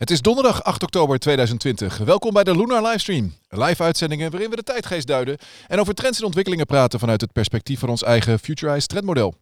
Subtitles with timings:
[0.00, 1.98] Het is donderdag 8 oktober 2020.
[1.98, 3.34] Welkom bij de Lunar Livestream.
[3.48, 5.38] Live uitzendingen waarin we de tijdgeest duiden
[5.68, 9.34] en over trends en ontwikkelingen praten vanuit het perspectief van ons eigen Futurized trendmodel.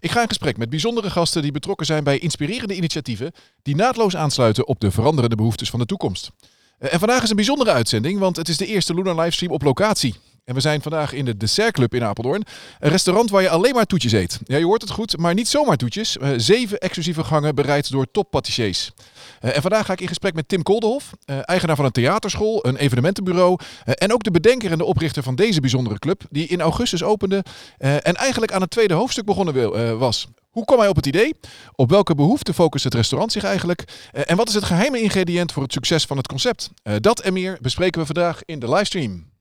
[0.00, 3.32] Ik ga in gesprek met bijzondere gasten die betrokken zijn bij inspirerende initiatieven
[3.62, 6.30] die naadloos aansluiten op de veranderende behoeftes van de toekomst.
[6.78, 9.62] Eh, En vandaag is een bijzondere uitzending, want het is de eerste Lunar Livestream op
[9.62, 10.14] locatie.
[10.44, 12.42] En we zijn vandaag in de Dessert Club in Apeldoorn.
[12.78, 14.40] Een restaurant waar je alleen maar toetjes eet.
[14.44, 16.18] Ja, je hoort het goed, maar niet zomaar toetjes.
[16.18, 18.92] Eh, zeven exclusieve gangen bereid door toppatissiers.
[19.40, 22.66] Uh, en vandaag ga ik in gesprek met Tim Koldenhof, uh, eigenaar van een theaterschool,
[22.66, 23.58] een evenementenbureau.
[23.84, 27.44] En ook de bedenker en de oprichter van deze bijzondere club, die in augustus opende
[27.78, 30.26] en eigenlijk aan het tweede hoofdstuk begonnen wil, was.
[30.50, 31.34] Hoe kwam hij op het idee?
[31.74, 33.84] Op welke behoeften focust het restaurant zich eigenlijk?
[34.12, 36.70] En wat is het geheime ingrediënt voor het succes van het concept?
[36.98, 39.32] Dat en meer bespreken we vandaag in de livestream.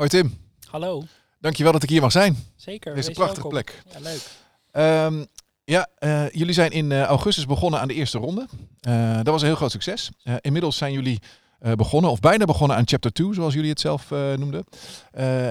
[0.00, 0.38] Hoi Tim.
[0.70, 1.02] Hallo.
[1.38, 2.36] Dankjewel dat ik hier mag zijn.
[2.56, 2.94] Zeker.
[2.94, 3.50] Deze prachtige welkom.
[3.50, 3.82] plek.
[3.92, 5.06] Ja, leuk.
[5.06, 5.26] Um,
[5.64, 8.46] ja, uh, jullie zijn in uh, augustus begonnen aan de eerste ronde.
[8.88, 10.10] Uh, dat was een heel groot succes.
[10.40, 11.20] inmiddels zijn jullie
[11.76, 14.64] begonnen, of bijna begonnen aan chapter 2, zoals jullie het zelf noemden.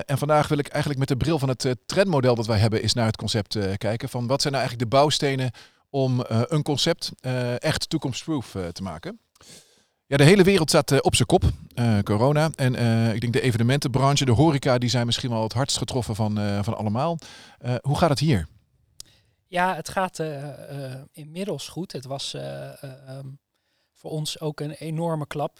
[0.05, 2.94] en vandaag wil ik eigenlijk met de bril van het trendmodel dat wij hebben, eens
[2.94, 4.09] naar het concept kijken.
[4.09, 5.52] Van wat zijn nou eigenlijk de bouwstenen
[5.89, 7.11] om een concept
[7.58, 9.20] echt toekomstproof te maken.
[10.10, 11.44] Ja, de hele wereld staat uh, op zijn kop,
[11.76, 12.50] uh, corona.
[12.56, 16.16] En uh, ik denk de evenementenbranche, de horeca, die zijn misschien wel het hardst getroffen
[16.16, 17.18] van, van allemaal.
[17.82, 18.48] hoe gaat het hier?
[19.48, 20.24] Ja, het gaat
[21.12, 21.92] inmiddels goed.
[21.92, 23.40] Het was um,
[23.94, 25.60] voor ons ook een enorme klap.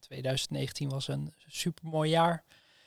[0.00, 2.44] 2019 was een supermooi jaar.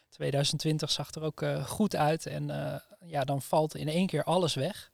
[0.10, 2.26] 2020 zag er ook goed uit.
[2.26, 2.52] En
[3.06, 4.92] ja, dan valt in één keer alles weg.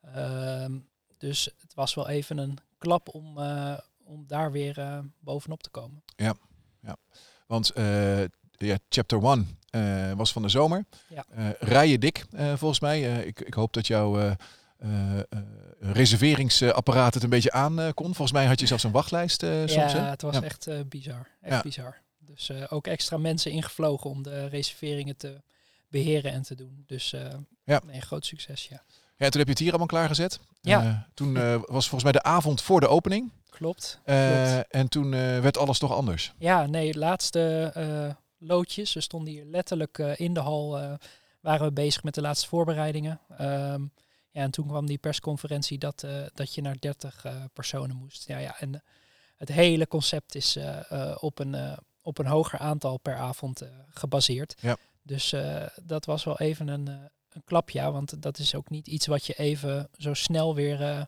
[0.00, 0.78] Ehm,
[1.18, 3.38] dus het was wel even een klap om
[4.04, 6.02] om daar weer uh, bovenop te komen.
[6.16, 6.34] Ja,
[6.80, 6.96] ja.
[7.46, 10.84] want uh, ja, chapter 1 uh, was van de zomer.
[11.08, 11.24] Ja.
[11.58, 13.24] rijden dik, volgens mij.
[13.24, 14.36] ik, ik hoop dat jouw
[15.80, 18.04] reserveringsapparaat het een beetje aan kon.
[18.04, 19.72] Volgens mij had je zelfs een wachtlijst soms.
[19.72, 20.00] Ja, hè?
[20.00, 20.42] het was ja.
[20.42, 21.28] echt bizar.
[21.40, 21.62] Echt Ja.
[21.62, 22.02] bizar.
[22.18, 25.42] Dus ook extra mensen ingevlogen om de reserveringen te
[25.88, 26.84] beheren en te doen.
[26.86, 27.14] Dus
[27.64, 27.80] Ja.
[27.84, 28.82] nee, groot succes, ja.
[29.16, 30.40] Ja, toen heb je het hier allemaal klaargezet.
[30.60, 30.82] Ja.
[30.82, 33.32] Eh, toen eh, was volgens mij de avond voor de opening.
[33.54, 34.00] Klopt.
[34.04, 34.70] Eh, klopt.
[34.70, 36.32] en toen eh, werd alles toch anders.
[36.38, 38.92] Ja, nee, laatste eh, loodjes.
[38.92, 40.98] We stonden hier letterlijk in de hal,
[41.40, 43.20] waren we bezig met de laatste voorbereidingen.
[43.38, 43.82] Ehm,
[44.30, 48.26] ja, en toen kwam die persconferentie dat, dat je naar 30 eh, personen moest.
[48.26, 48.82] Ja, ja, en
[49.36, 50.58] het hele concept is
[51.20, 54.54] op, een, op een hoger aantal per avond gebaseerd.
[54.60, 54.76] Ja.
[55.02, 55.34] Dus
[55.82, 56.86] dat was wel even een,
[57.28, 61.06] een klapje, ja, want dat is ook niet iets wat je even zo snel weer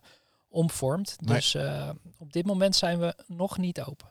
[0.49, 1.15] omvormt.
[1.19, 1.35] Nee.
[1.35, 4.07] Dus eh, op dit moment zijn we nog niet open.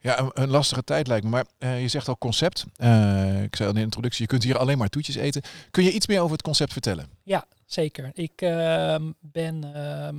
[0.00, 1.30] Ja, een, een lastige tijd lijkt me.
[1.30, 2.64] Maar eh, je zegt al concept.
[2.76, 5.42] Eh, ik zei al in de introductie, je kunt hier alleen maar toetjes eten.
[5.70, 7.08] Kun je iets meer over het concept vertellen?
[7.22, 8.10] Ja, zeker.
[8.14, 10.16] Ik ehm, ben ehm,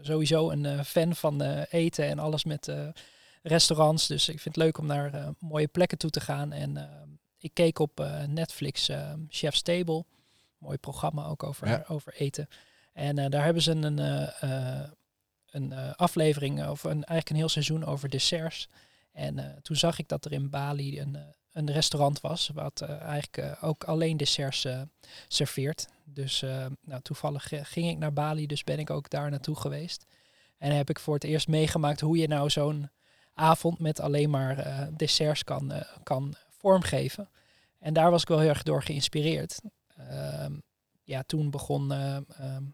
[0.00, 2.72] sowieso een fan van eten en alles met
[3.42, 4.06] restaurants.
[4.06, 6.52] Dus ik vind het leuk om naar mooie plekken toe te gaan.
[6.52, 7.08] En ehm,
[7.38, 8.90] ik keek op Netflix
[9.28, 10.04] Chef's Table.
[10.58, 11.84] Mooi programma ook over, Ja.
[11.88, 12.48] over eten.
[12.92, 14.88] En eh, daar hebben ze een, eh, eh,
[15.50, 18.68] een aflevering, of een, eigenlijk een heel seizoen over desserts.
[19.12, 21.18] En toen zag ik dat er in Bali een,
[21.52, 24.66] een restaurant was, wat eigenlijk ook alleen desserts
[25.28, 25.88] serveert.
[26.04, 26.40] Dus
[26.80, 30.04] nou, toevallig ging ik naar Bali, dus ben ik ook daar naartoe geweest.
[30.58, 32.90] En heb ik voor het eerst meegemaakt hoe je nou zo'n
[33.34, 35.72] avond met alleen maar desserts kan,
[36.02, 37.28] kan vormgeven.
[37.78, 39.60] En daar was ik wel heel erg door geïnspireerd.
[39.96, 40.52] Ehm,
[41.02, 42.64] ja, toen begon, eh, ehm,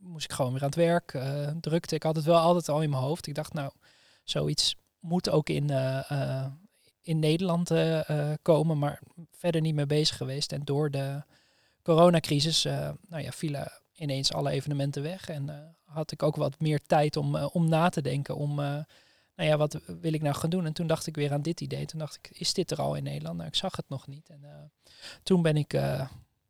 [0.00, 1.94] moest ik gewoon weer aan het werk, eh, drukte.
[1.94, 3.26] Ik had het wel altijd al in mijn hoofd.
[3.26, 3.72] Ik dacht, nou,
[4.24, 6.46] zoiets moet ook in, eh, eh,
[7.02, 7.70] in Nederland
[8.42, 9.00] komen, maar
[9.30, 10.52] verder niet mee bezig geweest.
[10.52, 11.22] En door de
[11.82, 12.62] coronacrisis
[13.08, 15.28] nou ja, vielen ineens alle evenementen weg.
[15.28, 18.36] En had ik ook wat meer tijd om, om na te denken.
[18.36, 18.84] Om, nou
[19.48, 20.66] ja, wat wil ik nou gaan doen?
[20.66, 21.86] En toen dacht ik weer aan dit idee.
[21.86, 23.36] Toen dacht ik, is dit er al in Nederland?
[23.36, 24.28] Nou, ik zag het nog niet.
[24.28, 24.72] En
[25.22, 25.72] toen ben ik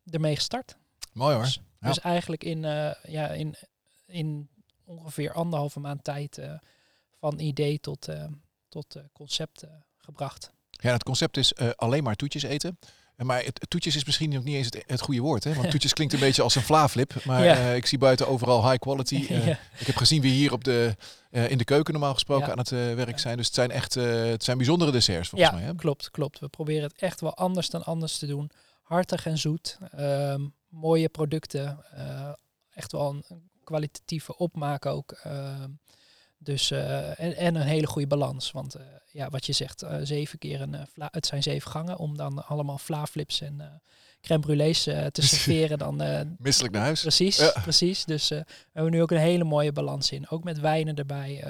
[0.05, 0.77] ermee gestart.
[1.13, 1.43] Mooi hoor.
[1.43, 1.87] Dus, Ja.
[1.87, 3.55] dus eigenlijk in, eh, ja, in,
[4.05, 4.49] in
[4.85, 6.53] ongeveer anderhalve maand tijd eh,
[7.19, 8.23] van idee tot, eh,
[8.69, 9.63] tot concept
[9.97, 10.51] gebracht.
[10.69, 12.79] Ja, het concept is alleen maar toetjes eten.
[13.15, 15.43] Maar het, toetjes is misschien ook niet eens het, het goede woord.
[15.43, 15.53] Hè?
[15.53, 17.25] Want toetjes klinkt een beetje als een vlaaflip.
[17.25, 17.71] Maar Ja.
[17.71, 19.25] ik zie buiten overal high quality.
[19.29, 19.59] Ja.
[19.79, 20.95] Ik heb gezien wie hier op de,
[21.29, 22.51] in de keuken normaal gesproken Ja.
[22.51, 23.37] aan het werk zijn.
[23.37, 25.61] Dus het zijn echt het zijn bijzondere desserts volgens mij.
[25.61, 25.75] Hè?
[25.75, 26.39] klopt, klopt.
[26.39, 28.51] We proberen het echt wel anders dan anders te doen.
[28.81, 29.77] Hartig en zoet.
[29.91, 31.85] ehm, mooie producten.
[31.91, 32.33] eh,
[32.73, 35.11] echt wel een kwalitatieve opmaak ook.
[35.11, 35.69] Ehm,
[36.37, 38.51] dus, en, en, een hele goede balans.
[38.51, 38.75] Want
[39.11, 42.77] ja, wat je zegt, zeven keer een het zijn zeven gangen om dan allemaal
[43.07, 43.81] flips en
[44.21, 45.77] crème brûlées te serveren.
[45.77, 45.95] Dan,
[46.39, 47.01] Misselijk naar huis.
[47.01, 48.05] Precies, precies.
[48.05, 50.29] Dus we hebben nu ook een hele mooie balans in.
[50.29, 51.43] Ook met wijnen erbij.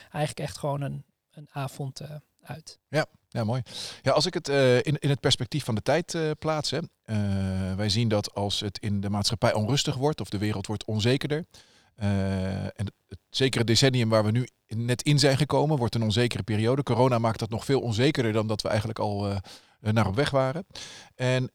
[0.00, 2.00] eigenlijk echt gewoon een, een avond
[2.42, 2.78] uit.
[2.88, 3.06] Ja,
[3.38, 3.62] ja, mooi.
[4.02, 6.78] Ja, als ik het uh, in, in het perspectief van de tijd uh, plaats, hè,
[6.78, 10.84] uh, wij zien dat als het in de maatschappij onrustig wordt of de wereld wordt
[10.84, 11.46] onzekerder,
[11.96, 16.42] en het, het zekere decennium waar we nu net in zijn gekomen, wordt een onzekere
[16.42, 16.82] periode.
[16.82, 19.40] Corona maakt dat nog veel onzekerder dan dat we eigenlijk al
[19.80, 20.66] naar op weg waren.
[21.14, 21.48] En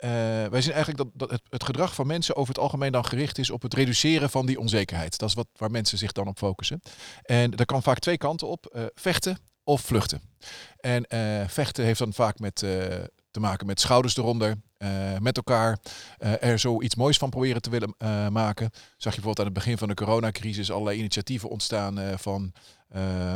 [0.49, 3.37] wij zien eigenlijk dat, dat het, het, gedrag van mensen over het algemeen dan gericht
[3.37, 5.17] is op het reduceren van die onzekerheid.
[5.17, 6.81] Dat is wat, waar mensen zich dan op focussen.
[7.21, 8.89] En daar kan vaak twee kanten op.
[8.95, 10.21] vechten of vluchten.
[10.79, 12.69] En uh, vechten heeft dan vaak met, uh,
[13.31, 14.89] te maken met schouders eronder, uh,
[15.19, 15.79] met elkaar
[16.17, 17.95] er zoiets moois van proberen te willen
[18.33, 18.69] maken.
[18.97, 22.53] Zag je bijvoorbeeld aan het begin van de coronacrisis allerlei initiatieven ontstaan van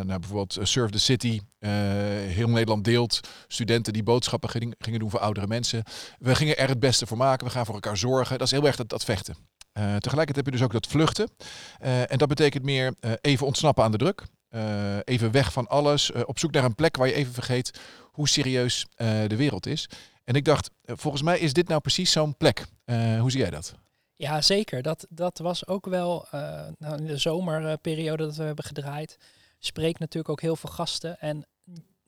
[0.04, 1.40] nou, bijvoorbeeld Surf the City,
[2.28, 5.84] heel Nederland deelt, studenten die boodschappen gingen, gingen doen voor oudere mensen.
[6.20, 8.38] We gingen er het beste voor maken, we gaan voor elkaar zorgen.
[8.38, 9.36] Dat is heel erg dat, dat vechten.
[9.74, 11.30] tegelijkertijd heb je dus ook dat vluchten.
[11.80, 14.26] en dat betekent meer even ontsnappen aan de druk.
[14.58, 16.12] Uh, even weg van alles.
[16.12, 17.80] Uh, op zoek naar een plek waar je even vergeet
[18.12, 19.90] hoe serieus uh, de wereld is.
[20.24, 22.66] En ik dacht, volgens mij is dit nou precies zo'n plek.
[23.20, 23.74] hoe zie jij dat?
[24.16, 24.82] Ja, zeker.
[24.82, 26.28] Dat, dat was ook wel
[26.78, 29.18] nou, in de zomerperiode dat we hebben gedraaid.
[29.60, 31.20] Spreekt natuurlijk ook heel veel gasten.
[31.20, 31.46] En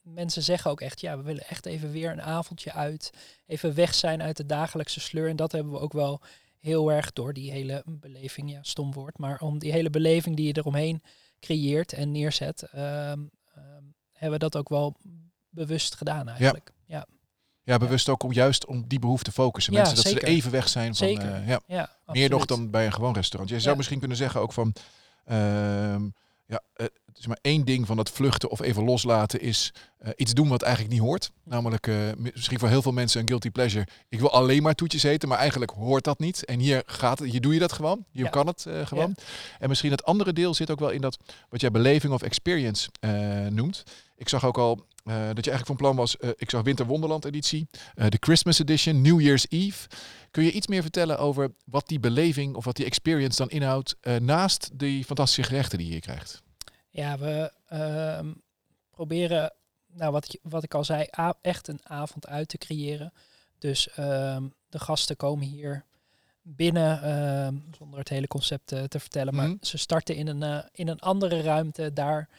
[0.02, 3.12] mensen zeggen ook echt, ja, we willen echt even weer een avondje uit.
[3.46, 5.30] Even weg zijn uit de dagelijkse sleur.
[5.30, 6.22] En dat hebben we ook wel
[6.60, 10.48] heel erg door die hele beleving, ja, stom woord, maar om die hele beleving die
[10.48, 11.02] je eromheen
[11.40, 13.30] creëert en neerzet, um, um,
[14.12, 14.96] hebben we dat ook wel
[15.50, 16.72] bewust gedaan eigenlijk.
[16.86, 17.06] Ja.
[17.64, 17.78] ja.
[17.78, 19.74] bewust ook om juist om die behoefte te focussen.
[19.74, 21.62] Mensen dat ze even weg zijn van uh, ja.
[21.68, 23.52] ja meer nog dan bij een gewoon restaurant.
[23.52, 24.74] Je zou misschien kunnen zeggen ook van
[25.26, 25.96] uh,
[26.46, 26.62] ja,
[27.20, 29.74] is maar één ding van dat vluchten of even loslaten is
[30.04, 31.32] uh, iets doen wat eigenlijk niet hoort.
[31.44, 31.98] Namelijk uh,
[32.34, 33.88] misschien voor heel veel mensen een guilty pleasure.
[34.10, 36.46] Ik wil alleen maar toetjes eten, maar eigenlijk hoort dat niet.
[36.46, 38.06] En hier gaat het, hier doe je dat gewoon.
[38.12, 38.30] Hier ja.
[38.30, 39.14] kan het uh, gewoon.
[39.18, 39.24] Ja.
[39.60, 41.18] En misschien het andere deel zit ook wel in dat
[41.50, 42.90] wat jij beleving of experience
[43.50, 43.84] noemt.
[44.16, 46.16] Ik zag ook al dat je eigenlijk van plan was.
[46.36, 49.88] ik zag Winter Wonderland editie, de Christmas edition, New Year's Eve.
[50.32, 53.96] Kun je iets meer vertellen over wat die beleving of wat die experience dan inhoudt
[54.20, 56.42] naast die fantastische gerechten die je hier krijgt?
[56.90, 58.34] Ja, we uh,
[58.92, 59.54] proberen,
[59.88, 61.08] nou wat, wat ik al zei,
[61.42, 63.14] echt een avond uit te creëren.
[63.58, 64.38] Dus uh,
[64.70, 65.86] de gasten komen hier
[66.42, 69.64] binnen, uh, zonder het hele concept te vertellen, maar mm -hmm.
[69.64, 71.94] ze starten in een, uh, in een andere ruimte.
[71.94, 72.30] Daar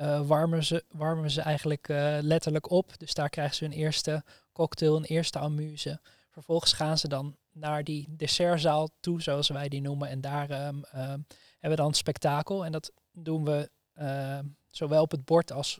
[0.00, 1.86] uh, warmen, ze, warmen ze eigenlijk
[2.20, 2.98] letterlijk op.
[2.98, 6.00] Dus daar krijgen ze een eerste cocktail, een eerste amuse.
[6.30, 10.08] Vervolgens gaan ze dan naar die dessertzaal toe, zoals wij die noemen.
[10.08, 12.64] En daar um, hebben we dan spektakel.
[12.64, 14.38] En dat doen we uh,
[14.70, 15.78] zowel op het bord als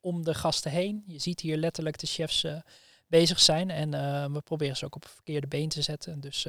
[0.00, 1.04] om de gasten heen.
[1.06, 2.60] Je ziet hier letterlijk de chefs uh,
[3.06, 6.20] bezig zijn en uh, we proberen ze ook op het verkeerde been te zetten.
[6.20, 6.46] Dus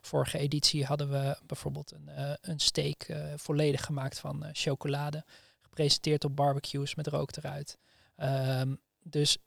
[0.00, 2.10] vorige editie hadden we bijvoorbeeld een,
[2.40, 3.06] een steak
[3.36, 5.24] volledig gemaakt van chocolade,
[5.60, 7.78] gepresenteerd op barbecues met rook eruit.
[8.16, 9.38] Ehm, dus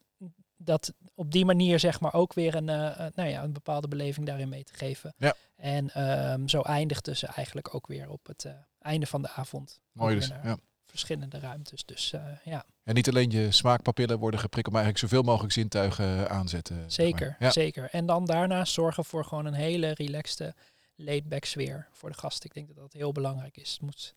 [0.58, 4.50] dat op die manier zeg maar ook weer een, nou ja, een bepaalde beleving daarin
[4.50, 5.14] mee te geven.
[5.18, 5.36] Ja.
[5.56, 8.48] En um, zo eindigde ze eigenlijk ook weer op het
[8.80, 9.80] einde van de avond.
[9.92, 10.58] Mooi dus, ja
[10.92, 11.86] verschillende ruimtes.
[11.86, 12.66] Dus uh, ja.
[12.84, 16.92] En niet alleen je smaakpapillen worden geprikkeld, maar eigenlijk zoveel mogelijk zintuigen eh, aanzetten.
[16.92, 17.52] Zeker, ja.
[17.52, 17.90] zeker.
[17.90, 20.56] En dan daarna zorgen voor gewoon een hele relaxte,
[20.96, 22.46] laid-back sfeer voor de gasten.
[22.46, 23.72] Ik denk dat dat heel belangrijk is.
[23.72, 24.14] Het moet,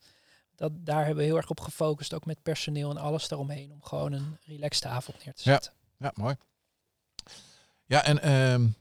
[0.54, 3.82] dat, daar hebben we heel erg op gefocust, ook met personeel en alles daaromheen, om
[3.82, 5.72] gewoon een relaxte avond neer te zetten.
[5.98, 6.36] Ja, ja mooi.
[7.86, 8.74] Ja, en um,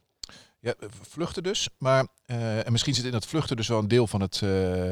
[0.59, 1.69] ja, vluchten dus.
[1.77, 4.91] Maar uh, en misschien zit in dat vluchten dus wel een deel van het uh,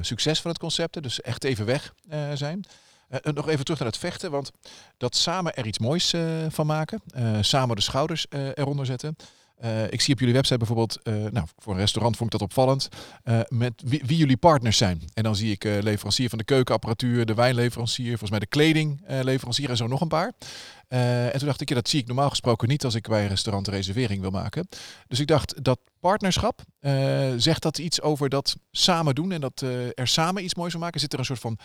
[0.00, 1.02] succes van het concept.
[1.02, 1.94] Dus echt even weg
[2.34, 2.64] zijn.
[3.22, 4.50] nog even terug naar het vechten, want
[4.96, 6.14] dat samen er iets moois
[6.48, 7.02] van maken.
[7.40, 9.16] samen de schouders eronder zetten.
[9.64, 12.48] Uh, ik zie op jullie website bijvoorbeeld, uh, nou, voor een restaurant vond ik dat
[12.48, 12.88] opvallend,
[13.24, 15.02] uh, met wie, jullie partners zijn.
[15.14, 19.76] En dan zie ik leverancier van de keukenapparatuur, de wijnleverancier, volgens mij de kledingleverancier en
[19.76, 20.32] zo nog een paar.
[20.88, 23.28] en toen dacht ik, ja, dat zie ik normaal gesproken niet als ik bij een
[23.28, 24.68] restaurant reservering wil maken.
[25.08, 26.62] Dus ik dacht, dat partnerschap,
[27.36, 29.60] zegt dat iets over dat samen doen en dat
[29.94, 31.00] er samen iets moois van maken?
[31.00, 31.58] Zit er een soort van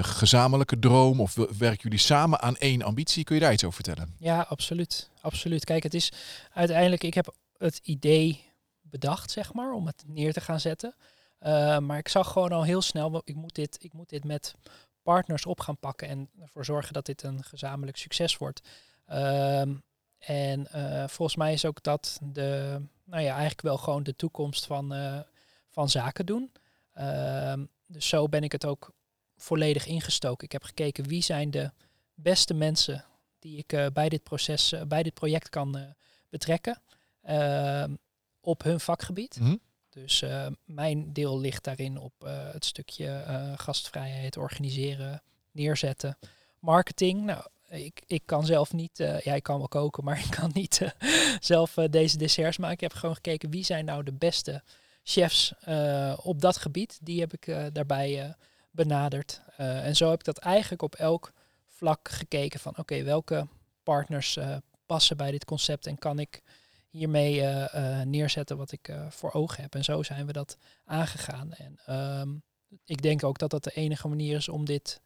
[0.00, 3.24] gezamenlijke droom of werken jullie samen aan één ambitie?
[3.24, 4.14] Kun je daar iets over vertellen?
[4.18, 5.10] Ja, absoluut.
[5.20, 5.64] Absoluut.
[5.64, 6.12] Kijk, het is
[6.52, 8.44] uiteindelijk, ik heb het idee
[8.80, 10.94] bedacht, zeg maar, om het neer te gaan zetten.
[11.40, 14.54] Uh, maar ik zag gewoon al heel snel, ik moet, dit, ik moet dit met
[15.02, 18.68] partners op gaan pakken en ervoor zorgen dat dit een gezamenlijk succes wordt.
[19.08, 19.60] Uh,
[20.18, 24.66] en uh, volgens mij is ook dat de, nou ja, eigenlijk wel gewoon de toekomst
[24.66, 24.94] van,
[25.68, 26.52] van zaken doen.
[26.92, 28.92] Ehm, dus zo ben ik het ook
[29.36, 30.44] volledig ingestoken.
[30.44, 31.70] Ik heb gekeken wie zijn de
[32.14, 33.04] beste mensen
[33.38, 35.82] die ik eh, bij dit proces, eh, bij dit project kan eh,
[36.28, 36.82] betrekken
[37.22, 37.94] ehm,
[38.40, 39.40] op hun vakgebied.
[39.40, 39.56] Mhm.
[39.90, 40.24] Dus
[40.64, 42.12] mijn deel ligt daarin op
[42.52, 43.24] het stukje
[43.56, 46.18] gastvrijheid, organiseren, neerzetten,
[46.58, 47.24] marketing.
[47.24, 50.94] Nou, ik, ik kan zelf niet, ja, ik kan wel koken, maar ik kan niet
[51.40, 52.74] zelf deze desserts maken.
[52.74, 54.62] Ik heb gewoon gekeken wie zijn nou de beste
[55.02, 55.54] chefs
[56.22, 56.98] op dat gebied.
[57.02, 58.34] Die heb ik daarbij
[58.76, 59.40] benaderd.
[59.56, 61.32] Eh, en zo heb ik dat eigenlijk op elk
[61.66, 63.46] vlak gekeken van oké, welke
[63.82, 64.56] partners eh,
[64.86, 66.42] passen bij dit concept en kan ik
[66.90, 69.74] hiermee eh, neerzetten wat ik voor ogen heb.
[69.74, 71.52] En zo zijn we dat aangegaan.
[71.52, 72.28] En ehm,
[72.84, 75.00] ik denk ook dat dat de enige manier is om dit,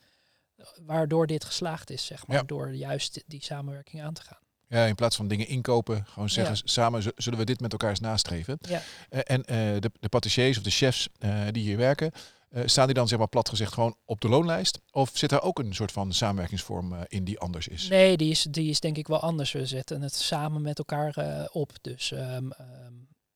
[0.86, 2.42] waardoor dit geslaagd is, zeg maar, Ja.
[2.42, 4.38] door juist die samenwerking aan te gaan.
[4.68, 6.60] Ja, in plaats van dingen inkopen, gewoon zeggen Ja.
[6.64, 8.58] samen zullen we dit met elkaar eens nastreven.
[8.60, 8.82] Ja.
[9.08, 9.42] En
[9.80, 11.08] de, de patissiers of de chefs
[11.50, 12.12] die hier werken,
[12.50, 14.80] eh, staan die dan zeg maar plat gezegd gewoon op de loonlijst?
[14.90, 17.88] Of zit daar ook een soort van samenwerkingsvorm eh, in die anders is?
[17.88, 19.52] Nee, die is, die is denk ik wel anders.
[19.52, 21.72] We zetten het samen met elkaar eh, op.
[21.80, 22.92] Dus ehm, ehm,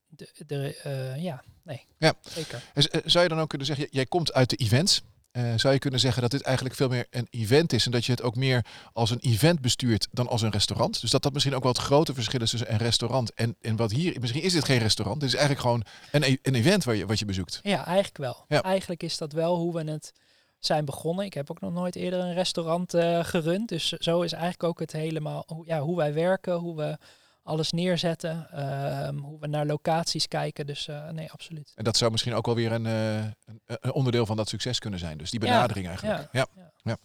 [0.07, 0.77] de, de,
[1.19, 2.15] ja, nee, Ja.
[2.29, 2.63] zeker.
[3.05, 5.03] Zou je dan ook kunnen zeggen, jij komt uit de events.
[5.35, 8.05] Eh, zou je kunnen zeggen dat dit eigenlijk veel meer een event is en dat
[8.05, 11.01] je het ook meer als een event bestuurt dan als een restaurant?
[11.01, 13.77] Dus dat dat misschien ook wel het grote verschil is tussen een restaurant en, en
[13.77, 16.85] wat hier, misschien is dit geen restaurant, dit is eigenlijk gewoon een, e- een event
[16.85, 17.61] waar je, wat je bezoekt.
[17.63, 18.45] Ja, eigenlijk wel.
[18.49, 18.63] Ja.
[18.63, 20.13] Eigenlijk is dat wel hoe we het
[20.59, 21.25] zijn begonnen.
[21.25, 23.69] Ik heb ook nog nooit eerder een restaurant eh, gerund.
[23.69, 26.99] Dus zo is eigenlijk ook het helemaal ja, hoe wij werken, hoe we
[27.45, 30.67] alles neerzetten, ehm, hoe we naar locaties kijken.
[30.67, 31.73] Dus eh, nee, absoluut.
[31.75, 34.79] En dat zou misschien ook wel weer een, eh, een, een onderdeel van dat succes
[34.79, 35.19] kunnen zijn.
[35.19, 36.29] Dus die benadering eigenlijk.
[36.33, 36.67] Ja, ja.
[36.83, 36.97] ja.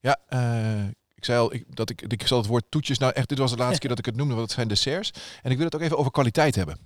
[0.00, 2.98] ja eh, ik zei al ik, dat ik, ik zal het woord toetjes.
[2.98, 5.10] Nou, echt, dit was de laatste keer dat ik het noemde, want het zijn desserts.
[5.42, 6.78] En ik wil het ook even over kwaliteit hebben.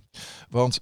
[0.49, 0.81] Want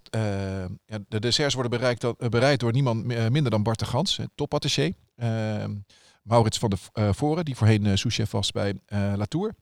[0.87, 4.93] ja, de desserts worden bereikt, bereid door niemand mi- minder dan Bart de Gans, topattaché.
[5.15, 5.65] Eh,
[6.23, 8.81] Maurits van de Voren, die voorheen souschef was bij
[9.17, 9.55] Latour.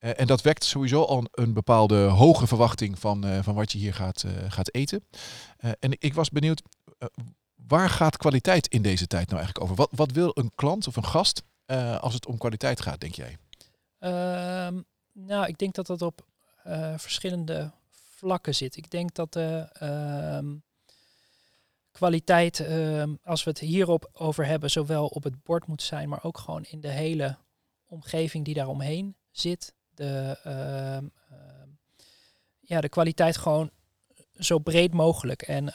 [0.00, 3.78] Uh, en dat wekt sowieso al een, bepaalde hoge verwachting van, uh, van wat je
[3.78, 5.04] hier gaat, uh, gaat eten.
[5.58, 6.62] En ik was benieuwd,
[7.54, 9.76] waar gaat kwaliteit in deze tijd nou eigenlijk over?
[9.76, 11.42] Wat, wat wil een klant of een gast
[12.00, 13.36] als het om kwaliteit gaat, denk jij?
[14.66, 16.26] Um, nou, ik denk dat dat op
[16.96, 17.70] verschillende
[18.18, 18.76] vlakken zit.
[18.76, 20.52] Ik denk dat de uh,
[21.90, 26.24] kwaliteit, um, als we het hierop over hebben, zowel op het bord moet zijn, maar
[26.24, 27.36] ook gewoon in de hele
[27.86, 29.74] omgeving die daaromheen zit.
[29.98, 31.08] De, uh,
[32.60, 33.70] ja, de kwaliteit gewoon
[34.38, 35.42] zo breed mogelijk.
[35.42, 35.72] En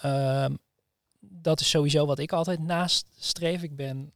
[1.20, 3.64] dat is sowieso wat ik altijd nastreef.
[3.64, 4.14] Ik ben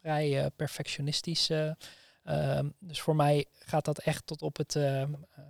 [0.00, 1.50] vrij uh, perfectionistisch.
[2.24, 5.02] Um, dus voor mij gaat dat echt tot op het, uh,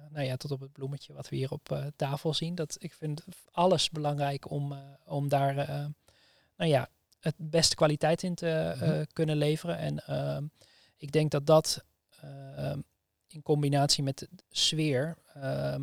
[0.09, 2.55] nou ja, tot op het bloemetje wat we hier op tafel zien.
[2.55, 4.75] Dat, ik vind alles belangrijk om,
[5.05, 5.55] om daar
[6.57, 6.89] nou ja,
[7.21, 9.07] het beste kwaliteit in te mm -hmm.
[9.13, 9.79] kunnen leveren.
[9.79, 10.45] En ehm,
[10.97, 11.85] ik denk dat dat
[12.21, 12.81] ehm,
[13.29, 15.83] in combinatie met de sfeer ehm,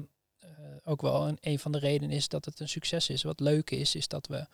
[0.84, 3.24] ook wel een, een van de redenen is dat het een succes is.
[3.24, 4.48] Wat leuk is, is dat we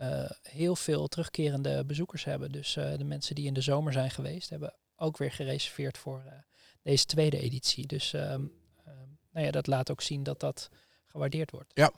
[0.00, 2.52] uh, heel veel terugkerende bezoekers hebben.
[2.52, 6.22] Dus uh, de mensen die in de zomer zijn geweest, hebben ook weer gereserveerd voor
[6.26, 6.32] uh,
[6.82, 7.86] deze tweede editie.
[7.86, 10.68] Dus um, um, nou ja, dat laat ook zien dat dat
[11.06, 11.70] gewaardeerd wordt.
[11.74, 11.92] Ja,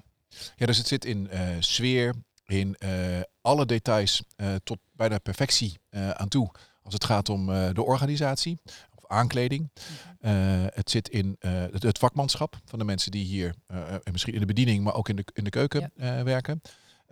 [0.56, 2.14] ja dus het zit in sfeer,
[2.46, 2.76] in
[3.40, 4.22] alle details
[4.62, 6.50] tot bijna perfectie aan toe.
[6.82, 8.58] Als het gaat om de organisatie
[9.04, 9.60] of aankleding.
[9.60, 10.68] Mm -hmm.
[10.72, 13.54] het zit in het, het, vakmanschap van de mensen die hier
[14.12, 16.22] misschien in de bediening, maar ook in de, in de keuken ja.
[16.22, 16.60] werken.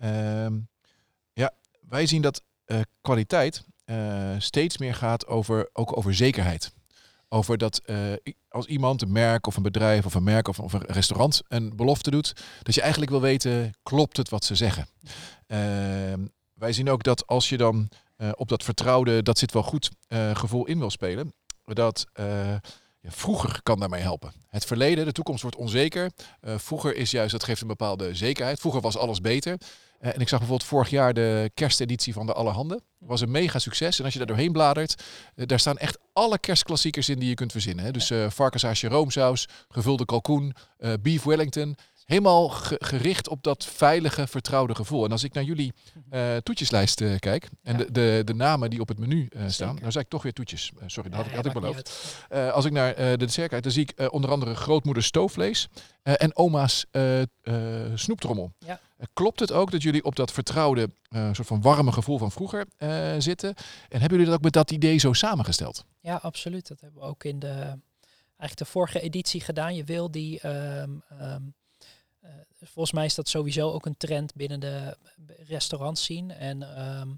[0.02, 0.46] Uh,
[1.32, 1.52] ja,
[1.88, 2.42] wij zien dat
[3.00, 3.64] kwaliteit
[4.38, 6.72] steeds meer gaat over, ook over zekerheid.
[7.28, 7.82] Over dat
[8.48, 11.76] als iemand, een merk of een bedrijf of een merk of, of, een restaurant een
[11.76, 12.32] belofte doet,
[12.62, 14.86] dat je eigenlijk wil weten, klopt het wat ze zeggen?
[16.54, 17.88] wij zien ook dat als je dan
[18.34, 19.90] op dat vertrouwde, dat zit wel goed
[20.32, 21.32] gevoel in wil spelen,
[21.64, 22.04] dat
[23.02, 24.32] ja, vroeger kan daarmee helpen.
[24.48, 26.10] Het verleden, de toekomst wordt onzeker.
[26.40, 28.60] Uh, vroeger is juist, dat geeft een bepaalde zekerheid.
[28.60, 29.52] Vroeger was alles beter.
[30.00, 32.82] Uh, en ik zag bijvoorbeeld vorig jaar de kersteditie van de Allerhande.
[32.98, 33.98] Was een mega succes.
[33.98, 35.02] En als je daar doorheen bladert,
[35.34, 37.84] daar staan echt alle kerstklassiekers in die je kunt verzinnen.
[37.84, 37.90] Hè.
[37.90, 40.54] Dus varkenshaasje roomsaus, gevulde kalkoen,
[41.00, 41.76] beef wellington.
[42.04, 45.04] Helemaal ge gericht op dat veilige, vertrouwde gevoel.
[45.04, 45.72] En als ik naar jullie
[46.10, 47.84] uh, toetjeslijst uh, kijk en ja.
[47.84, 50.32] de, de, de, namen die op het menu uh, staan, dan zei ik toch weer
[50.32, 50.72] toetjes.
[50.86, 52.16] Sorry, dat ja, had, ik, had ik beloofd.
[52.52, 55.68] Als ik naar de dessert kijk, dan zie ik onder andere grootmoeder stoofvlees
[56.02, 56.86] en oma's
[57.94, 58.52] snoeptrommel.
[58.58, 58.80] Ja.
[59.12, 62.66] klopt het ook dat jullie op dat vertrouwde, soort van warme gevoel van vroeger
[63.18, 63.54] zitten?
[63.88, 65.84] En hebben jullie dat ook met dat idee zo samengesteld?
[66.00, 66.68] Ja, absoluut.
[66.68, 69.74] Dat hebben we ook in de, eigenlijk de vorige editie gedaan.
[69.74, 70.46] Je wil die...
[70.46, 71.54] Um, um,
[72.58, 74.96] volgens mij is dat sowieso ook een trend binnen de
[75.46, 76.30] restaurants zien.
[76.30, 77.14] En ehm,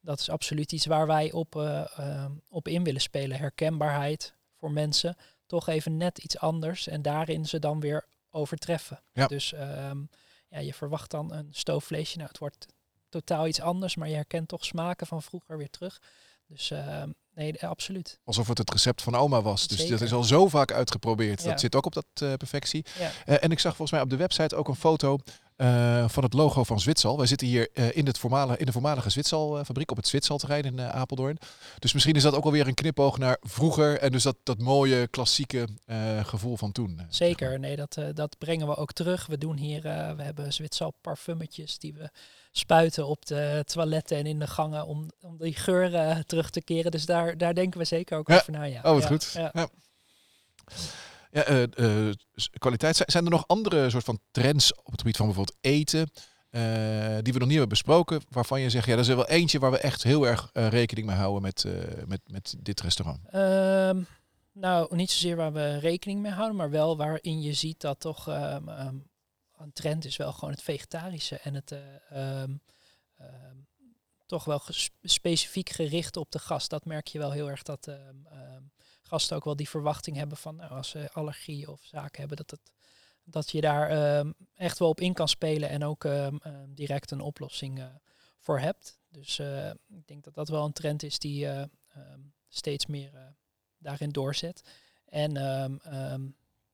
[0.00, 3.38] dat is absoluut iets waar wij op, ehm, op in willen spelen.
[3.38, 5.16] Herkenbaarheid voor mensen.
[5.46, 6.86] Toch even net iets anders.
[6.86, 9.02] En daarin ze dan weer overtreffen.
[9.12, 9.26] Ja.
[9.26, 10.04] Dus ehm,
[10.48, 12.16] ja, je verwacht dan een stoofvleesje.
[12.16, 12.66] Nou, het wordt
[13.08, 16.02] totaal iets anders, maar je herkent toch smaken van vroeger weer terug.
[16.46, 17.02] Dus uh,
[17.34, 18.18] nee, absoluut.
[18.24, 19.68] Alsof het het recept van oma was.
[19.68, 19.92] Dus Zeker.
[19.92, 21.42] dat is al zo vaak uitgeprobeerd.
[21.42, 21.50] Ja.
[21.50, 22.84] Dat zit ook op dat eh, perfectie.
[22.98, 23.10] Ja.
[23.24, 25.18] Eh, en ik zag volgens mij op de website ook een foto
[25.56, 27.16] eh, van het logo van Zwitsal.
[27.16, 30.78] Wij zitten hier eh, in, het voormalige, in de voormalige Zwitsal-fabriek op het Zwitsalterrein in
[30.78, 31.38] eh, Apeldoorn.
[31.78, 33.98] Dus misschien is dat ook alweer een knipoog naar vroeger.
[33.98, 35.68] En dus dat, dat mooie klassieke
[36.22, 36.96] gevoel van toen.
[36.96, 39.26] zeg Zeker, nee, dat, dat brengen we ook terug.
[39.26, 39.82] We doen hier,
[40.16, 42.10] we hebben Zwitsal parfummetjes die we
[42.56, 46.62] spuiten op de toiletten en in de gangen om, om die geur eh, terug te
[46.62, 46.90] keren.
[46.90, 48.36] Dus daar, daar denken we zeker ook Ja.
[48.36, 48.62] over na.
[48.62, 48.80] Ja.
[48.82, 49.30] Oh, wat Ja, goed.
[49.34, 49.68] Ja.
[51.34, 51.44] Ja.
[51.44, 52.14] Eh, eh,
[52.58, 53.02] kwaliteit.
[53.06, 56.10] Zijn- er nog andere soort van trends op het gebied van bijvoorbeeld eten,
[56.50, 56.62] eh,
[57.22, 59.58] die we nog niet hebben besproken, waarvan je zegt, ja, dat is er wel eentje
[59.58, 61.64] waar we echt heel erg rekening mee houden met,
[62.06, 63.20] met, met dit restaurant?
[63.30, 64.02] Ehm,
[64.52, 68.28] nou, niet zozeer waar we rekening mee houden, maar wel waarin je ziet dat toch
[68.28, 68.96] ehm, ehm,
[69.56, 71.74] een trend is wel gewoon het vegetarische en het
[74.26, 74.62] toch wel
[75.02, 76.70] specifiek gericht op de gast.
[76.70, 77.88] Dat merk je wel heel erg dat
[79.06, 82.50] gasten ook wel die verwachting hebben van nou, als ze allergie of zaken hebben, dat,
[82.50, 82.72] het,
[83.24, 87.10] dat je daar ehm, echt wel op in kan spelen en ook ehm, ehm, direct
[87.10, 87.86] een oplossing eh,
[88.38, 88.98] voor hebt.
[89.08, 91.64] Dus eh, ik denk dat dat wel een trend is die eh,
[92.48, 93.34] steeds meer
[93.78, 94.62] daarin doorzet.
[95.04, 95.32] En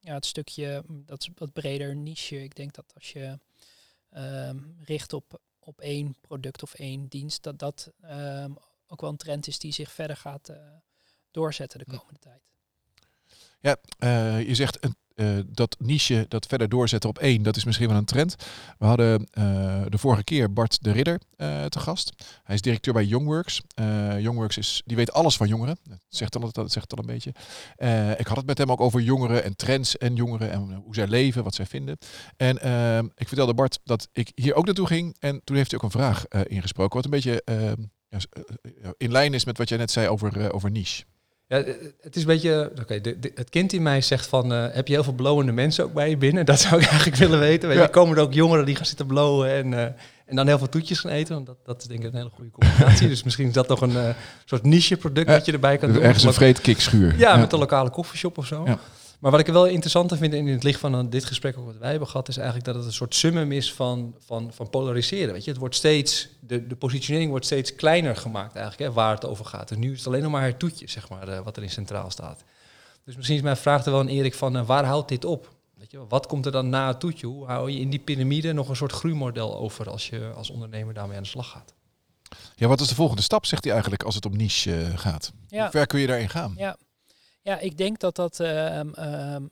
[0.03, 2.43] ja, het stukje, mm, dat wat breder niche.
[2.43, 3.39] Ik denk dat als je
[4.85, 7.93] richt op, op één product of één dienst, dat dat
[8.87, 10.51] ook wel een trend is die zich verder gaat
[11.31, 11.97] doorzetten de Hm.
[11.97, 12.41] komende tijd.
[13.61, 17.65] Ja, eh, je zegt een, eh, dat niche, dat verder doorzetten op één, dat is
[17.65, 18.37] misschien wel een trend.
[18.79, 22.13] We hadden eh, de vorige keer Bart de Ridder eh, te gast.
[22.45, 23.61] Hij is directeur bij Youngworks.
[23.75, 25.79] Eh Youngworks is, die weet alles van jongeren.
[25.85, 27.33] Dat zegt al, dat zegt al een beetje.
[27.77, 30.95] Eh, ik had het met hem ook over jongeren en trends en jongeren en hoe
[30.95, 31.99] zij leven, wat zij vinden.
[32.37, 35.16] En eh, ik vertelde Bart dat ik hier ook naartoe ging.
[35.19, 37.73] En toen heeft hij ook een vraag eh, ingesproken, wat een beetje eh,
[38.09, 38.43] ja, s- eh,
[38.83, 41.05] eh, in lijn is met wat jij net zei over, eh, over niche.
[41.51, 44.53] Ja, eh, het is een beetje, oké, de- de- het kind in mij zegt van,
[44.53, 46.47] eh, heb je heel veel blowende mensen ook bij je binnen?
[46.53, 47.69] Dat zou ik eigenlijk willen weten.
[47.69, 47.89] Weet je.
[47.89, 49.83] Komen er ook jongeren die gaan zitten blowen en, eh,
[50.27, 51.35] en dan heel veel toetjes gaan eten?
[51.35, 53.09] Want dat, dat is denk ik een hele goede combinatie.
[53.15, 54.09] dus misschien is dat nog een eh,
[54.45, 56.03] soort niche product dat je erbij kan doen.
[56.03, 57.19] Ergens een vreedkikschuur.
[57.19, 58.67] ja, met een lokale koffieshop of zo.
[59.20, 61.76] Maar wat ik wel interessant vind in het licht van eh, dit gesprek ook wat
[61.76, 65.33] wij hebben gehad, is eigenlijk dat het een soort summum is van, van, van polariseren.
[65.33, 65.50] Weet je?
[65.50, 69.44] Het wordt steeds, de, de positionering wordt steeds kleiner gemaakt eigenlijk, hè, waar het over
[69.44, 69.70] gaat.
[69.70, 71.70] En nu is het alleen nog maar het toetje, zeg maar, eh, wat er in
[71.70, 72.44] centraal staat.
[73.04, 75.54] Dus misschien is mijn vraag er wel aan Erik van, eh, waar houdt dit op?
[75.74, 76.06] Weet je, wel?
[76.09, 77.26] wat komt er dan na het toetje?
[77.26, 80.94] Hoe hou je in die piramide nog een soort groeimodel over als je als ondernemer
[80.94, 81.74] daarmee aan de slag gaat?
[82.56, 85.33] Ja, wat is de volgende stap, zegt hij eigenlijk, als het om niche gaat?
[85.48, 85.62] Ja.
[85.62, 86.54] Hoe ver kun je daarin gaan?
[86.56, 86.76] Ja,
[87.51, 88.41] ja ik denk dat dat.
[88.41, 89.47] ehm, ehm,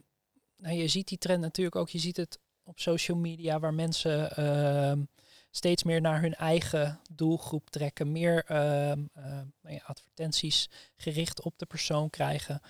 [0.57, 1.89] nou, je ziet die trend natuurlijk ook.
[1.89, 5.03] Je ziet het op social media waar mensen ehm,
[5.51, 8.13] steeds meer naar hun eigen doelgroep trekken.
[8.13, 12.61] Meer nou ja, advertenties gericht op de persoon krijgen.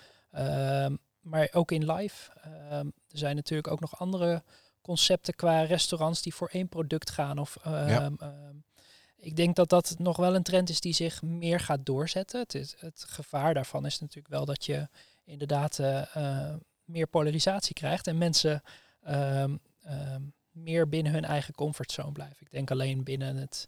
[1.19, 2.31] Maar ook in live.
[3.07, 4.43] Er zijn natuurlijk ook nog andere
[4.81, 7.37] concepten qua restaurants die voor één product gaan.
[7.37, 7.57] Of,
[9.19, 12.39] ik denk dat dat nog wel een trend is die zich meer gaat doorzetten.
[12.39, 14.87] Het, is, het gevaar daarvan is natuurlijk wel dat je
[15.29, 18.61] inderdaad eh, eh, meer polarisatie krijgt en mensen
[19.01, 22.37] ehm, ehm, meer binnen hun eigen comfortzone blijven.
[22.39, 23.67] Ik denk alleen binnen het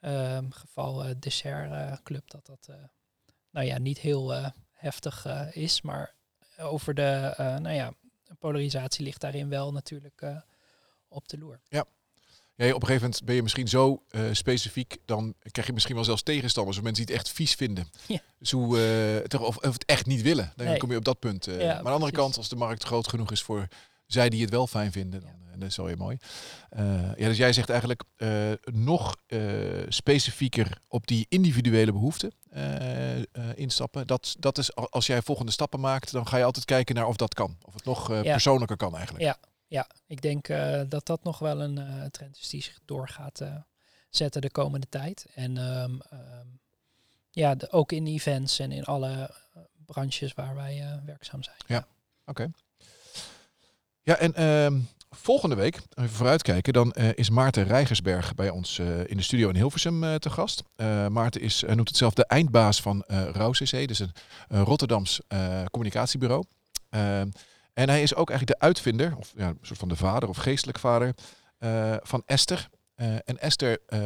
[0.00, 2.68] ehm, geval eh, dessertclub dat dat
[3.50, 6.14] nou ja, niet heel heftig is, maar
[6.58, 7.92] over de nou ja,
[8.38, 10.22] polarisatie ligt daarin wel natuurlijk
[11.08, 11.60] op de loer.
[11.68, 11.84] Ja,
[12.58, 16.04] op een gegeven moment ben je misschien zo eh, specifiek, dan krijg je misschien wel
[16.04, 17.88] zelfs tegenstanders of mensen die het echt vies vinden.
[18.06, 18.18] Ja.
[18.38, 20.76] Dus hoe, toch, of, of het echt niet willen, dan Nee.
[20.78, 21.46] kom je op dat punt.
[21.46, 21.60] eh.
[21.60, 23.68] Ja, maar aan de andere kant, als de markt groot genoeg is voor
[24.06, 26.16] zij die het wel fijn vinden, dan dat is wel weer mooi.
[27.16, 28.02] Ja, dus jij zegt eigenlijk
[28.72, 29.16] nog
[29.88, 34.06] specifieker op die individuele behoeften eh, eh, instappen.
[34.06, 37.16] Dat, dat is, als jij volgende stappen maakt, dan ga je altijd kijken naar of
[37.16, 37.56] dat kan.
[37.62, 39.24] Of het nog persoonlijker kan eigenlijk.
[39.24, 39.36] Ja.
[39.68, 43.08] Ja, ik denk eh, dat dat nog wel een eh, trend is die zich door
[43.08, 43.54] gaat eh,
[44.10, 45.26] zetten de komende tijd.
[45.34, 46.46] En ehm, ehm,
[47.30, 49.30] ja, ook in events en in alle
[49.86, 51.56] branches waar wij werkzaam zijn.
[54.02, 54.78] Ja, en ehm,
[55.10, 60.18] volgende week, even vooruitkijken, dan is Maarten Rijgersberg bij ons in de studio in Hilversum
[60.18, 60.62] te gast.
[61.08, 63.04] Maarten is, noemt het zelf de eindbaas van
[63.50, 64.12] CC, dus een,
[64.48, 65.20] Rotterdams
[65.70, 66.44] communicatiebureau.
[67.78, 70.36] En hij is ook eigenlijk de uitvinder, of ja, een soort van de vader of
[70.36, 71.14] geestelijk vader
[71.58, 72.68] eh, van Esther.
[72.94, 74.00] Eh, en Esther eh,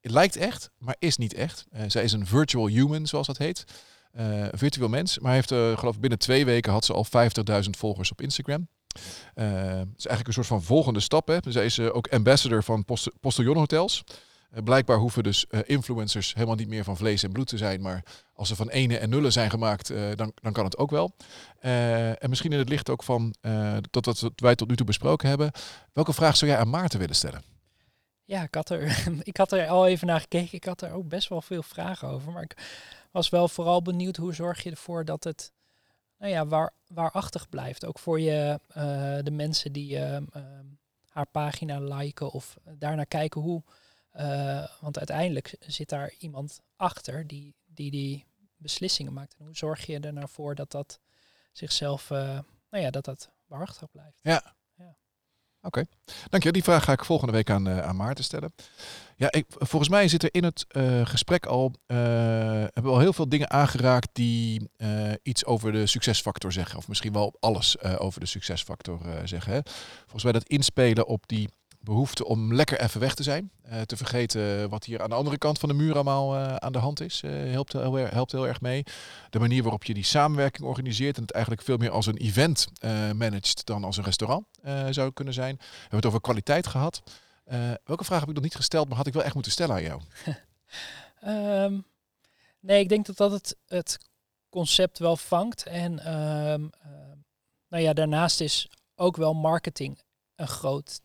[0.00, 1.66] lijkt echt, maar is niet echt.
[1.86, 3.64] Zij is een virtual human, zoals dat heet.
[4.52, 5.18] Virtueel mens.
[5.18, 7.06] Maar heeft, geloof ik, binnen twee weken had ze al
[7.64, 8.68] 50.000 volgers op Instagram.
[9.34, 11.26] Het is eigenlijk een soort van volgende stap.
[11.28, 11.38] Hè.
[11.48, 14.04] Zij is ook ambassador van post Postillon Hotels.
[14.54, 17.80] Eh, blijkbaar hoeven dus eh, influencers helemaal niet meer van vlees en bloed te zijn.
[17.80, 18.02] Maar
[18.34, 21.16] als ze van ene en nullen zijn gemaakt, eh, dan, dan kan het ook wel.
[21.60, 23.34] En misschien in het licht ook van
[23.90, 25.50] dat wat wij tot nu toe besproken hebben.
[25.92, 27.42] Welke vraag zou jij aan Maarten willen stellen?
[28.24, 30.54] Ja, ik had, er, ik had er al even naar gekeken.
[30.54, 32.32] Ik had er ook best wel veel vragen over.
[32.32, 32.56] Maar ik
[33.10, 35.52] was wel vooral benieuwd hoe zorg je ervoor dat het
[36.18, 37.86] nou ja, waar, waarachtig blijft.
[37.86, 38.60] Ook voor je,
[39.22, 40.66] de mensen die ehm, ehm,
[41.08, 43.62] haar pagina liken of daarnaar kijken hoe.
[44.14, 48.24] Eh, want uiteindelijk zit daar iemand achter die, die die
[48.56, 49.34] beslissingen maakt.
[49.38, 51.00] En hoe zorg je er nou voor dat dat
[51.52, 52.38] zichzelf, eh,
[52.70, 54.20] nou ja, dat dat waarachtig blijft.
[54.22, 54.54] Ja.
[55.62, 55.84] Oké,
[56.28, 56.52] dank je.
[56.52, 58.54] Die vraag ga ik volgende week aan, eh, aan Maarten stellen.
[59.16, 60.64] Ja, ik, volgens mij zit er in het
[61.04, 64.70] gesprek al, hebben we al heel veel dingen aangeraakt die
[65.22, 66.78] iets over de succesfactor zeggen.
[66.78, 69.52] Of misschien wel alles over de succesfactor zeggen.
[69.52, 69.60] Hè.
[70.00, 71.48] Volgens mij dat inspelen op die
[71.84, 73.50] behoefte om lekker even weg te zijn.
[73.62, 76.72] eh, te vergeten wat hier aan de andere kant van de muur allemaal eh, aan
[76.72, 77.20] de hand is.
[77.22, 78.84] eh, helpt, heel, erg- helpt heel erg mee.
[79.30, 82.66] De manier waarop je die samenwerking organiseert en het eigenlijk veel meer als een event
[82.78, 85.56] eh managt dan als een restaurant eh, zou kunnen zijn.
[85.56, 87.02] We hebben het over kwaliteit gehad.
[87.44, 89.74] Eh, welke vraag heb ik nog niet gesteld, maar had ik wel echt moeten stellen
[89.76, 90.00] aan jou?
[91.20, 91.78] Ehm,
[92.60, 93.98] nee, ik denk dat dat het, het
[94.48, 95.62] concept wel vangt.
[95.66, 97.16] En ehm, ehm,
[97.68, 100.00] nou ja, daarnaast is ook wel marketing
[100.36, 101.00] een groot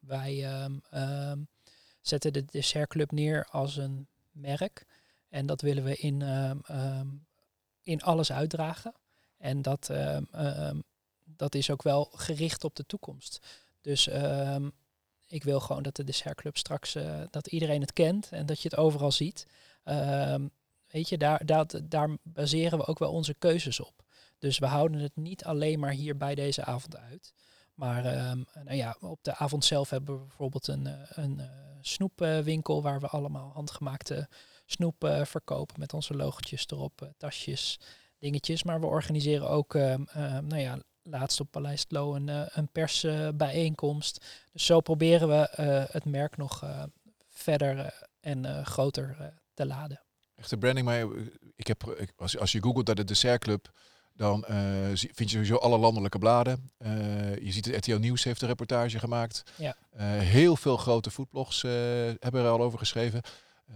[0.00, 1.38] Wij ehm, ehm,
[2.00, 4.86] zetten de dessertclub neer als een merk.
[5.28, 7.06] En dat willen we in, ehm,
[7.82, 8.92] in alles uitdragen.
[9.36, 9.90] En dat,
[11.24, 13.46] dat is ook wel gericht op de toekomst.
[13.80, 14.08] Dus
[15.28, 18.68] ik wil gewoon dat de dessertclub straks, eh, dat iedereen het kent en dat je
[18.68, 19.46] het overal ziet.
[20.86, 24.04] Weet je, daar, daar, daar baseren we ook wel onze keuzes op.
[24.38, 27.34] Dus we houden het niet alleen maar hier bij deze avond uit.
[27.78, 31.46] Maar ehm, nou ja, op de avond zelf hebben we bijvoorbeeld een, eh, een eh,
[31.80, 34.28] snoepwinkel waar we allemaal handgemaakte
[34.66, 37.80] snoep eh, verkopen met onze logotjes erop, tasjes,
[38.18, 38.62] dingetjes.
[38.62, 42.68] Maar we organiseren ook, ehm, ehm, nou ja, laatst op Paleis het Loo een, een
[42.72, 44.26] persbijeenkomst.
[44.52, 45.48] dus zo proberen we
[45.90, 46.64] het merk nog
[47.28, 50.02] verder en groter te laden.
[50.34, 51.06] Echte branding, maar
[51.56, 53.70] ik heb, als, je googelt naar de dessertclub,
[54.18, 54.56] dan eh,
[54.94, 56.70] vind je sowieso alle landelijke bladen.
[56.78, 59.42] Eh, je ziet het RTL Nieuws heeft een reportage gemaakt.
[59.56, 59.76] Ja.
[59.90, 61.62] Eh, heel veel grote foodblogs
[62.20, 63.22] hebben er al over geschreven.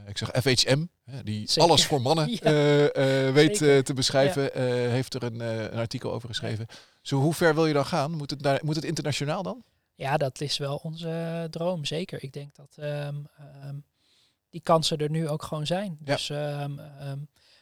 [0.07, 0.85] Ik zag FHM,
[1.25, 1.63] die Zeker.
[1.63, 3.33] alles voor mannen Ja.
[3.33, 4.51] weet te beschrijven,
[4.91, 6.67] heeft er een, een artikel over geschreven.
[7.03, 8.11] Zo, hoe ver wil je dan gaan?
[8.11, 9.63] Moet het, naar, moet het internationaal dan?
[9.95, 12.23] Ja, dat is wel onze droom, zeker.
[12.23, 13.77] Ik denk dat ehm, ehm,
[14.51, 15.99] die kansen er nu ook gewoon zijn.
[16.01, 16.79] Dus ehm,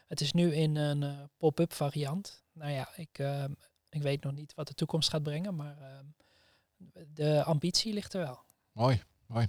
[0.06, 2.39] het is nu in een pop-up variant.
[2.52, 3.52] Nou ja, ik, ehm,
[3.88, 6.04] ik weet nog niet wat de toekomst gaat brengen, maar ehm,
[7.14, 8.42] de ambitie ligt er wel.
[8.72, 9.48] Mooi, mooi.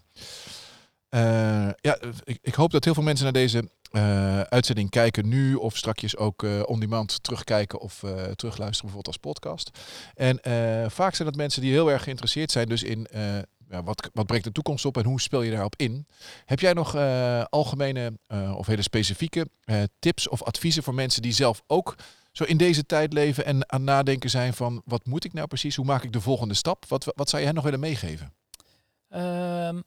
[1.09, 5.55] Eh, ja, ik, ik hoop dat heel veel mensen naar deze eh, uitzending kijken nu
[5.55, 7.99] of strakjes ook eh on demand terugkijken of
[8.35, 9.79] terugluisteren, bijvoorbeeld als podcast.
[10.13, 10.39] En
[10.91, 13.07] vaak zijn dat mensen die heel erg geïnteresseerd zijn dus in
[13.69, 16.07] ja, wat, wat brengt de toekomst op en hoe speel je daarop in.
[16.45, 16.95] Heb jij nog
[17.49, 18.17] algemene
[18.55, 19.47] of hele specifieke
[19.99, 21.95] tips of adviezen voor mensen die zelf ook
[22.31, 25.75] zo in deze tijd leven en aan nadenken zijn van wat moet ik nou precies,
[25.75, 26.85] hoe maak ik de volgende stap?
[26.87, 28.33] Wat, wat zou je hen nog willen meegeven?
[29.09, 29.81] Ehm,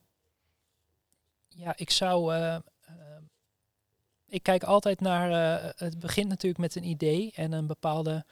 [1.48, 2.34] ja, ik zou.
[2.34, 3.22] eh, ehm,
[4.26, 5.30] ik kijk altijd naar.
[5.62, 8.24] eh, het begint natuurlijk met een idee en een bepaalde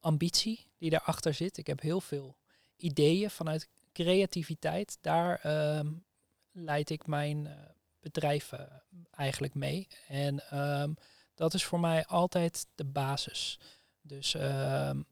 [0.00, 1.56] ambitie die daarachter zit.
[1.56, 2.36] Ik heb heel veel
[2.76, 4.98] ideeën vanuit creativiteit.
[5.00, 5.86] Daar ehm,
[6.52, 7.52] leid ik mijn eh,
[8.00, 8.60] bedrijf eh,
[9.10, 9.88] eigenlijk mee.
[10.08, 10.92] En ehm,
[11.42, 13.58] dat is voor mij altijd de basis.
[14.00, 15.02] Dus ehm,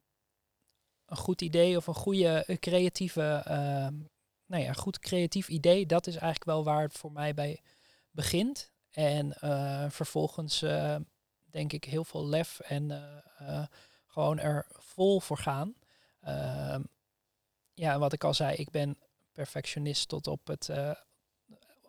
[1.07, 3.95] een goed idee of een goede eh, creatieve ehm,
[4.51, 7.61] nou ja, goed creatief idee, dat is eigenlijk wel waar het voor mij bij
[8.11, 8.71] begint.
[8.90, 10.97] En eh, vervolgens eh,
[11.51, 12.90] denk ik heel veel lef en
[13.38, 13.64] eh,
[14.07, 15.75] gewoon er vol voor gaan.
[16.21, 16.83] Ehm,
[17.75, 18.99] ja, wat ik al zei, ik ben
[19.33, 20.71] perfectionist tot op het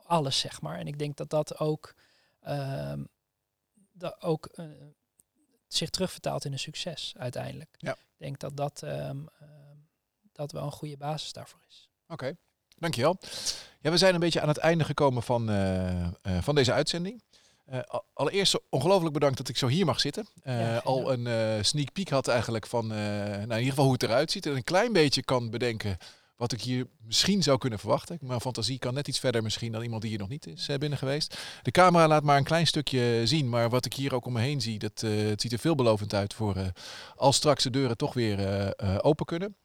[0.04, 0.77] alles, zeg maar.
[0.77, 1.95] En ik denk dat dat ook,
[2.39, 3.04] ehm,
[4.01, 4.65] dat ook eh,
[5.67, 7.75] zich terugvertaalt in een succes uiteindelijk.
[7.77, 7.91] Ja.
[7.91, 9.77] Ik denk dat dat, ehm, ehm,
[10.31, 11.89] dat wel een goede basis daarvoor is.
[12.07, 12.37] Oké,
[12.77, 13.17] dankjewel.
[13.81, 16.11] Ja, we zijn een beetje aan het einde gekomen van, eh, eh,
[16.41, 17.23] van deze uitzending.
[17.71, 17.79] Uh,
[18.13, 20.27] allereerst ongelooflijk bedankt dat ik zo hier mag zitten.
[20.43, 24.03] Uh, al een uh, sneak peek had eigenlijk van nou, in ieder geval hoe het
[24.03, 24.45] eruit ziet.
[24.45, 25.97] En een klein beetje kan bedenken
[26.41, 28.17] wat ik hier misschien zou kunnen verwachten.
[28.21, 30.97] Mijn fantasie kan net iets verder misschien dan iemand die hier nog niet is binnen
[30.97, 31.38] geweest.
[31.62, 34.41] De camera laat maar een klein stukje zien, maar wat ik hier ook om me
[34.41, 36.71] heen zie, dat, het ziet er veelbelovend uit voor
[37.15, 39.56] als straks de deuren toch weer open kunnen.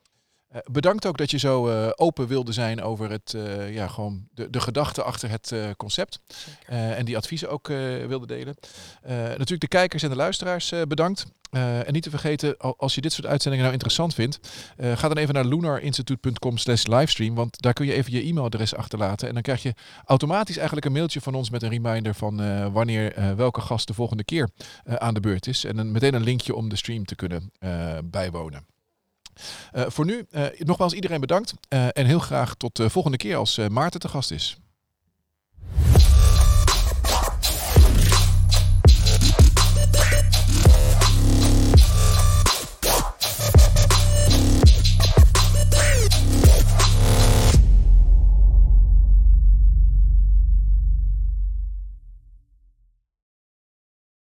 [0.57, 4.29] Uh, bedankt ook dat je zo uh, open wilde zijn over het, uh, ja, gewoon
[4.35, 6.21] de, de gedachte achter het concept.
[6.67, 7.67] en die adviezen ook
[8.07, 8.57] wilde delen.
[9.09, 11.27] natuurlijk de kijkers en de luisteraars bedankt.
[11.51, 14.39] en niet te vergeten, als je dit soort uitzendingen nou interessant vindt,
[14.79, 19.29] ga dan even naar lunarinstitute.com slash livestream, want daar kun je even je e-mailadres achterlaten.
[19.29, 23.37] En dan krijg je automatisch eigenlijk een mailtje van ons met een reminder van wanneer
[23.37, 24.49] welke gast de volgende keer
[24.85, 25.65] aan de beurt is.
[25.65, 27.53] En meteen een linkje om de stream te kunnen
[28.05, 28.76] bijwonen.
[29.73, 31.55] Uh, voor nu, uh, nogmaals iedereen bedankt.
[31.69, 34.57] Uh, en heel graag tot de volgende keer als Maarten te gast is.